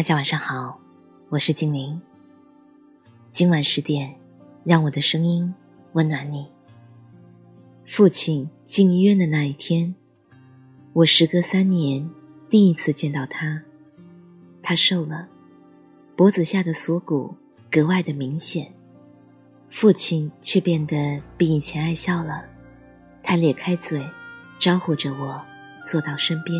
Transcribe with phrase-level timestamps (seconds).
[0.00, 0.80] 大家晚上好，
[1.28, 2.00] 我是精灵。
[3.28, 4.18] 今晚十点，
[4.64, 5.54] 让我的声音
[5.92, 6.50] 温暖你。
[7.86, 9.94] 父亲进医院的那一天，
[10.94, 12.08] 我时隔三年
[12.48, 13.62] 第一次见到他。
[14.62, 15.28] 他瘦了，
[16.16, 17.36] 脖子下的锁骨
[17.70, 18.72] 格外的明显。
[19.68, 22.42] 父亲却变得比以前爱笑了。
[23.22, 24.02] 他咧开嘴，
[24.58, 25.44] 招呼着我
[25.84, 26.56] 坐到身边。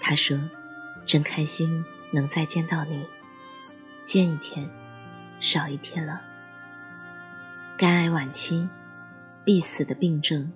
[0.00, 0.38] 他说
[1.04, 3.06] ：“真开心。”能再见到你，
[4.02, 4.68] 见一天，
[5.38, 6.20] 少一天了。
[7.76, 8.68] 肝癌晚期，
[9.44, 10.50] 必死的病症。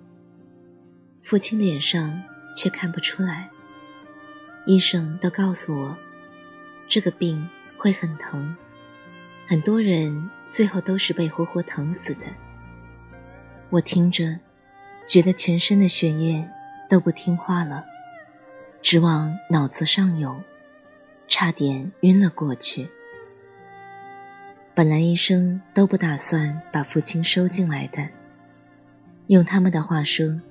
[1.21, 2.19] 父亲脸上
[2.55, 3.49] 却看不出来。
[4.65, 5.97] 医生都告诉我，
[6.87, 8.55] 这个病会很疼，
[9.47, 12.25] 很多人最后都是被活活疼死的。
[13.69, 14.39] 我听着，
[15.05, 16.49] 觉得全身的血液
[16.89, 17.85] 都不听话了，
[18.81, 20.43] 直往脑子上涌。
[21.33, 22.89] 差点晕了过去。
[24.75, 28.05] 本来医生都不打算把父亲收进来的，
[29.27, 30.41] 用他们的话说，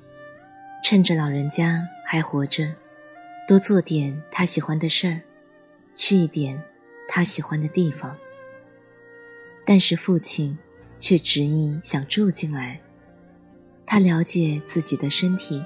[0.82, 2.74] 趁着老人家还活着，
[3.46, 5.20] 多做点他喜欢的事儿，
[5.94, 6.58] 去一点
[7.06, 8.16] 他喜欢的地方。
[9.66, 10.58] 但是父亲
[10.96, 12.80] 却执意想住进来。
[13.84, 15.62] 他了解自己的身体。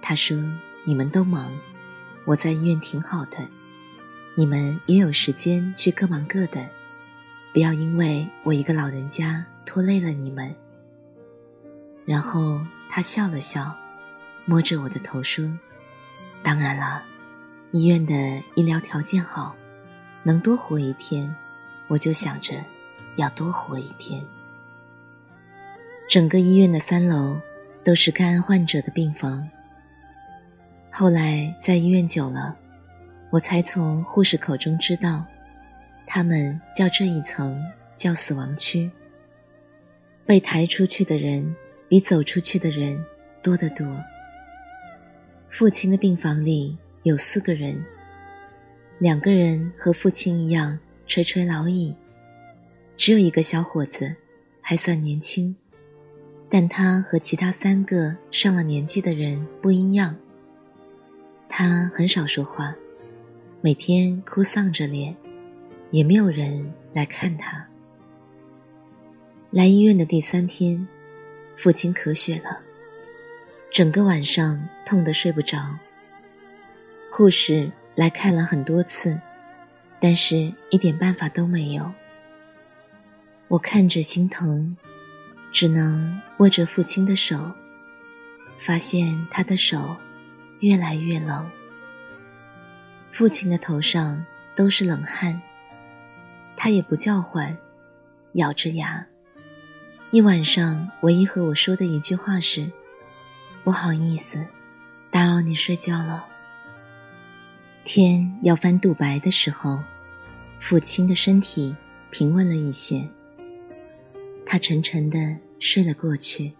[0.00, 0.38] 他说
[0.86, 1.52] ：“你们都忙，
[2.24, 3.36] 我在医院挺好的。”
[4.34, 6.66] 你们也有时间去各忙各的，
[7.52, 10.54] 不要因为我一个老人家拖累了你们。
[12.06, 13.76] 然后他笑了笑，
[14.46, 15.46] 摸着我的头说
[16.42, 17.02] ：“当然了，
[17.72, 18.14] 医院的
[18.54, 19.54] 医疗条件好，
[20.22, 21.36] 能多活一天，
[21.86, 22.54] 我就想着
[23.16, 24.24] 要多活一天。”
[26.08, 27.38] 整个医院的三楼
[27.84, 29.46] 都是肝癌患者的病房。
[30.90, 32.56] 后来在医院久了。
[33.32, 35.24] 我才从护士口中知道，
[36.06, 37.58] 他们叫这一层
[37.96, 38.90] 叫死亡区。
[40.26, 41.56] 被抬出去的人
[41.88, 43.02] 比走出去的人
[43.42, 43.86] 多得多。
[45.48, 47.82] 父亲的病房里有四个人，
[48.98, 51.96] 两个人和父亲一样垂垂老矣，
[52.98, 54.14] 只有一个小伙子
[54.60, 55.56] 还算年轻，
[56.50, 60.14] 但他和其他三个上了年纪的人不一样。
[61.48, 62.74] 他很少说话。
[63.64, 65.16] 每天哭丧着脸，
[65.92, 67.64] 也没有人来看他。
[69.52, 70.84] 来医院的第三天，
[71.54, 72.60] 父亲咳血了，
[73.70, 75.78] 整个晚上痛得睡不着。
[77.08, 79.16] 护士来看了很多次，
[80.00, 81.88] 但是一点办法都没有。
[83.46, 84.76] 我看着心疼，
[85.52, 87.52] 只能握着父亲的手，
[88.58, 89.96] 发现他的手
[90.58, 91.48] 越来越冷。
[93.12, 94.24] 父亲的头上
[94.56, 95.38] 都是冷汗，
[96.56, 97.54] 他也不叫唤，
[98.32, 99.06] 咬着牙。
[100.10, 102.72] 一晚上唯一和我说的一句话是
[103.62, 104.42] ：“不好意思，
[105.10, 106.26] 打扰你睡觉了。”
[107.84, 109.78] 天要翻肚白的时候，
[110.58, 111.76] 父亲的身体
[112.10, 113.06] 平稳了一些，
[114.46, 116.50] 他沉沉的睡了过去。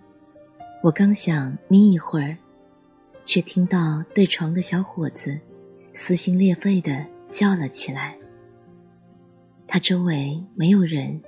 [0.82, 2.36] 我刚想眯一会儿，
[3.24, 5.40] 却听到对床的小伙子。
[5.94, 8.16] 撕心裂肺的叫了起来。
[9.66, 11.20] 他周围没有人，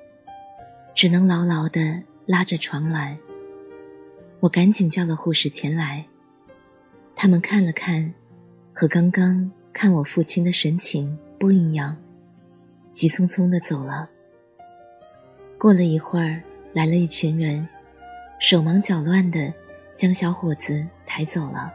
[0.94, 3.16] 只能牢牢的拉着床栏。
[4.40, 6.04] 我赶紧叫了护士前来，
[7.14, 8.12] 他们看了看，
[8.72, 11.96] 和刚刚看我父亲的神情不一样，
[12.92, 14.08] 急匆匆的走了。
[15.58, 17.66] 过了一会儿，来了一群人，
[18.38, 19.52] 手忙脚乱的
[19.94, 21.70] 将小伙子抬走了。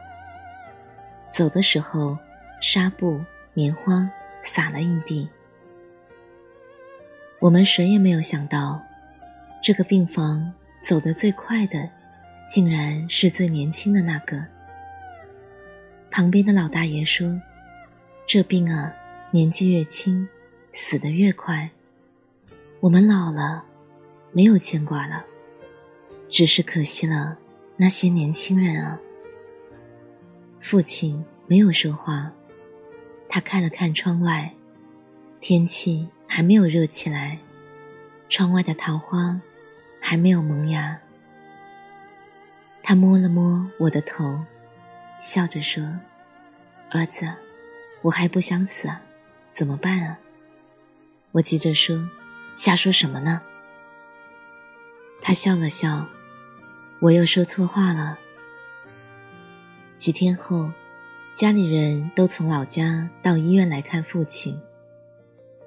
[1.28, 2.18] 走的时候。
[2.60, 3.24] 纱布、
[3.54, 4.08] 棉花
[4.42, 5.28] 撒了一地。
[7.38, 8.80] 我们谁也没有想到，
[9.62, 10.52] 这个病房
[10.82, 11.88] 走得最快的，
[12.48, 14.44] 竟然是最年轻的那个。
[16.10, 17.40] 旁边的老大爷说
[18.28, 18.94] ：“这病啊，
[19.30, 20.28] 年纪越轻，
[20.70, 21.70] 死得越快。
[22.80, 23.64] 我们老了，
[24.32, 25.24] 没有牵挂了，
[26.28, 27.38] 只是可惜了
[27.76, 29.00] 那些年轻人啊。”
[30.60, 32.30] 父亲没有说话。
[33.32, 34.52] 他看了看窗外，
[35.40, 37.38] 天气还没有热起来，
[38.28, 39.40] 窗外的桃花
[40.00, 40.98] 还没有萌芽。
[42.82, 44.44] 他摸了摸我的头，
[45.16, 45.96] 笑着说
[46.90, 47.32] ：“儿子，
[48.02, 48.90] 我还不想死，
[49.52, 50.18] 怎么办啊？”
[51.30, 52.10] 我急着说
[52.56, 53.42] ：“瞎说什么呢？”
[55.22, 56.04] 他笑了笑，
[56.98, 58.18] 我又说错话了。
[59.94, 60.72] 几天后，
[61.32, 64.60] 家里人都从老家到医院来看父亲。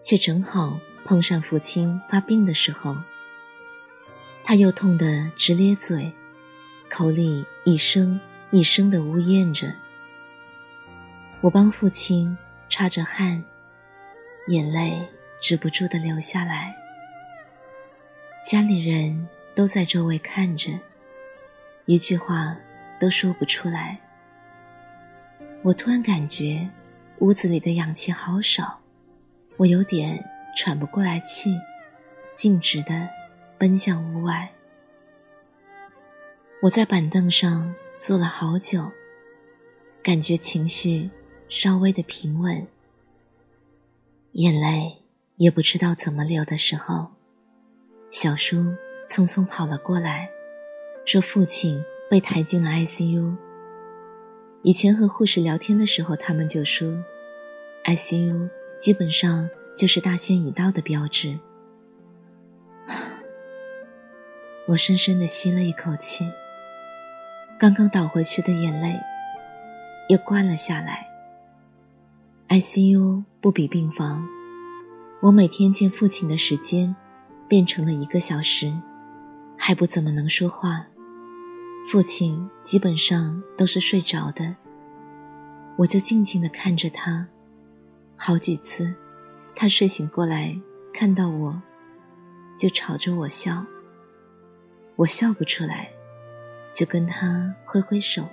[0.02, 2.98] 却正好碰上父亲发病的时候，
[4.44, 6.12] 他又痛得直咧嘴，
[6.90, 8.20] 口里一声
[8.52, 9.74] 一声的呜咽着。
[11.40, 12.38] 我帮父亲
[12.70, 13.42] 擦着汗，
[14.48, 15.08] 眼泪
[15.42, 16.76] 止不住的流下来。
[18.46, 20.78] 家里人都在周围看着，
[21.86, 22.58] 一句话
[23.00, 23.98] 都说不出来。
[25.64, 26.70] 我突然感觉
[27.20, 28.80] 屋子里的氧气好少。
[29.56, 30.22] 我有点
[30.58, 31.58] 喘不过来气，
[32.36, 33.08] 径直的
[33.58, 34.52] 奔向屋外。
[36.62, 38.92] 我在板凳上坐了好久，
[40.04, 41.10] 感觉情绪
[41.48, 42.68] 稍微的平稳，
[44.34, 45.04] 眼泪
[45.38, 47.12] 也不知道怎么流的时候，
[48.12, 48.76] 小叔
[49.08, 50.30] 匆匆跑了过来，
[51.06, 53.38] 说父亲被抬进了 ICU。
[54.64, 56.92] 以前和护士聊天的时候，他们就说
[57.86, 58.50] ，ICU。
[58.80, 61.40] 基本上就是大限已到的标志。
[64.68, 66.30] 我深深的吸了一口气，
[67.58, 69.00] 刚刚倒回去的眼泪
[70.10, 71.08] 又灌了下来。
[72.50, 74.28] ICU 不比病房，
[75.22, 76.94] 我每天见父亲的时间
[77.48, 78.74] 变成了一个小时，
[79.58, 80.88] 还不怎么能说话。
[81.86, 84.56] 父亲基本上都是睡着的，
[85.78, 87.28] 我就静静的看着他。
[88.16, 88.94] 好几次，
[89.56, 90.60] 他睡醒过来，
[90.94, 91.62] 看到我，
[92.58, 93.66] 就朝着我笑。
[94.96, 95.90] 我笑不出来，
[96.72, 98.28] 就跟他挥挥手，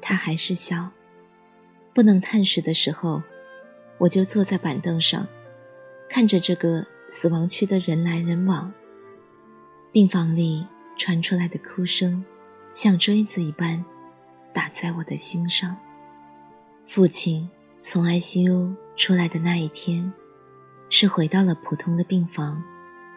[0.00, 0.90] 他还是笑。
[1.92, 3.22] 不能探视的时候，
[3.98, 5.26] 我就坐在板凳上，
[6.08, 8.72] 看着这个死亡区的人来人往。
[9.90, 10.66] 病房里
[10.98, 12.22] 传出来的哭声，
[12.76, 13.82] 像锥子一般，
[14.52, 15.74] 打在我的心上。
[16.86, 17.48] 父亲。
[17.78, 20.12] 从 ICU 出来的那一天，
[20.90, 22.60] 是回到了普通的病房，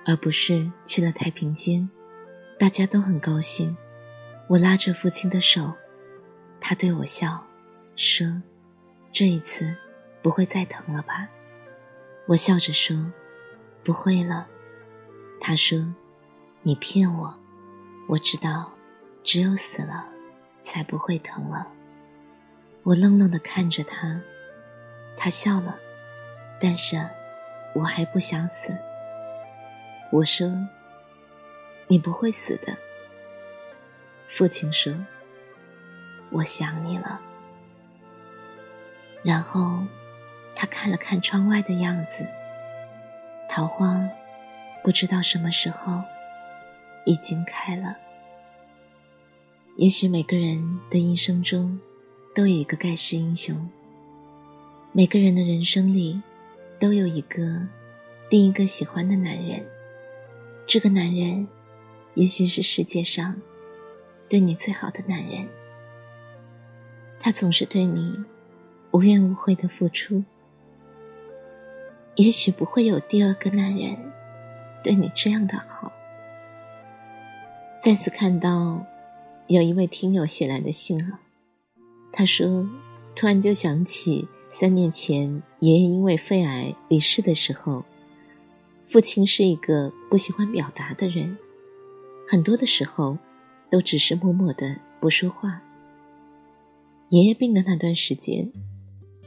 [0.05, 1.89] 而不是去了太平间。
[2.59, 3.75] 大家都很高兴。
[4.47, 5.73] 我拉着父亲的手，
[6.61, 7.43] 他对我笑，
[7.95, 8.27] 说
[9.11, 9.75] ：“这一次
[10.21, 11.27] 不会再疼了吧？”
[12.27, 13.11] 我笑着说
[13.83, 14.47] ：“不会了。”
[15.41, 15.83] 他说
[16.61, 17.35] ：“你骗我，
[18.07, 18.71] 我知道，
[19.23, 20.05] 只有死了，
[20.61, 21.67] 才不会疼了。”
[22.83, 24.19] 我愣愣地看着他。
[25.17, 25.77] 他笑了，
[26.61, 26.97] 但是，
[27.75, 28.75] 我还不想死。
[30.11, 30.49] 我说
[31.87, 32.75] ：“你不会死的。”
[34.27, 34.93] 父亲说
[36.31, 37.19] ：“我想你了。”
[39.21, 39.83] 然后，
[40.55, 42.25] 他看了看窗外的样子，
[43.49, 44.07] 桃花
[44.83, 46.01] 不知道什么时候
[47.05, 47.97] 已经开了。
[49.79, 51.79] 也许每个人的一生中
[52.35, 53.55] 都有一个盖世英雄。
[54.91, 56.21] 每个人的人生里，
[56.77, 57.65] 都有一个
[58.29, 59.65] 第一个喜欢的男人。
[60.67, 61.47] 这个男人，
[62.15, 63.41] 也许是世界上
[64.27, 65.47] 对你最好的男人。
[67.17, 68.21] 他总是对你
[68.91, 70.21] 无怨无悔的付出。
[72.15, 73.97] 也许不会有第二个男人
[74.83, 75.89] 对你这样的好。
[77.81, 78.85] 再次看到
[79.49, 81.19] 有一位听友写来的信啊，
[82.11, 82.69] 他说
[83.15, 87.83] ：“突然就想起。”三年前，爷爷因为肺癌离世的时候，
[88.87, 91.35] 父亲是一个不喜欢表达的人，
[92.27, 93.17] 很多的时候
[93.71, 95.61] 都只是默默的不说话。
[97.09, 98.51] 爷爷病的那段时间，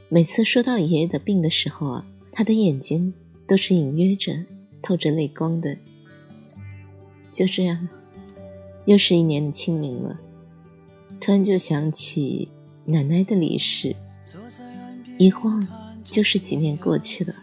[0.07, 3.13] 每次说到爷爷的病的时候啊，他的眼睛
[3.45, 4.33] 都是隐约着
[4.81, 5.77] 透着泪光的。
[7.31, 7.87] 就这样，
[8.85, 10.19] 又是一年的清明了，
[11.19, 12.51] 突然就想起
[12.85, 13.95] 奶奶的离世。
[15.17, 15.65] 一晃
[16.03, 17.35] 就是几年过去了，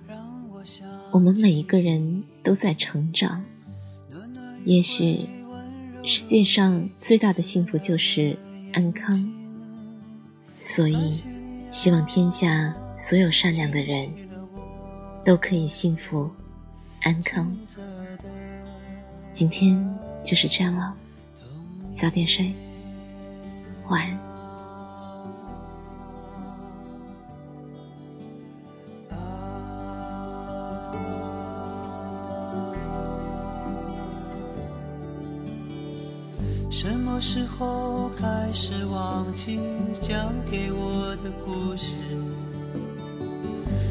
[1.13, 3.43] 我们每一个人都在成长。
[4.65, 5.27] 也许
[6.05, 8.37] 世界上最大的幸福就是
[8.73, 9.33] 安康，
[10.59, 11.23] 所以
[11.71, 14.07] 希望天下所有善良的人
[15.25, 16.29] 都可以幸福
[17.03, 17.57] 安康。
[19.33, 19.83] 今天
[20.23, 20.95] 就是这样了，
[22.01, 22.51] 早点睡。
[23.91, 24.19] 晚安。
[36.71, 39.61] 什么时候开始忘记
[40.01, 41.93] 讲给我的故事？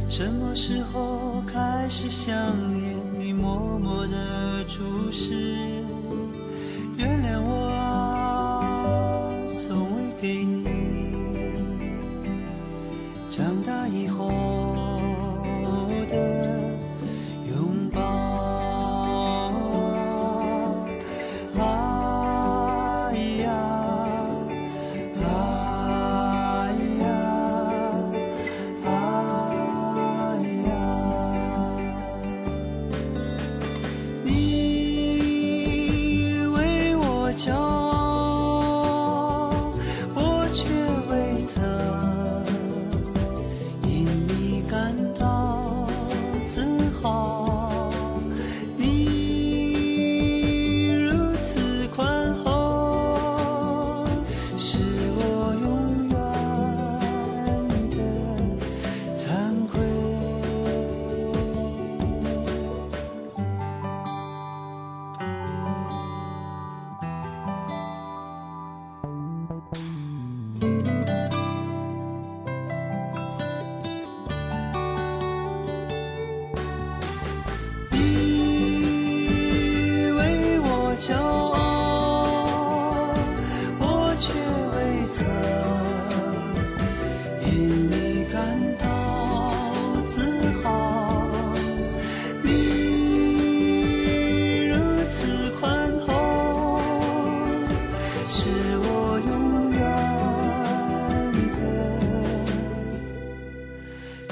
[0.09, 2.35] 什么时候开始想
[2.73, 5.55] 念你默默的注视
[6.97, 7.68] 原谅我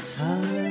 [0.07, 0.66] 사.